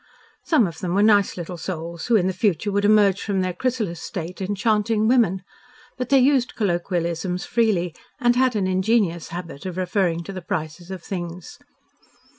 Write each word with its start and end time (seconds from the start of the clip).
Some 0.45 0.65
of 0.65 0.79
them 0.79 0.95
were 0.95 1.03
nice 1.03 1.37
little 1.37 1.57
souls, 1.57 2.07
who 2.07 2.15
in 2.15 2.25
the 2.25 2.33
future 2.33 2.71
would 2.71 2.85
emerge 2.85 3.21
from 3.21 3.41
their 3.41 3.53
chrysalis 3.53 4.01
state 4.01 4.41
enchanting 4.41 5.07
women, 5.07 5.43
but 5.95 6.09
they 6.09 6.17
used 6.17 6.55
colloquialisms 6.55 7.45
freely, 7.45 7.93
and 8.19 8.35
had 8.35 8.55
an 8.55 8.65
ingenuous 8.65 9.27
habit 9.27 9.63
of 9.67 9.77
referring 9.77 10.23
to 10.23 10.33
the 10.33 10.41
prices 10.41 10.89
of 10.89 11.03
things. 11.03 11.59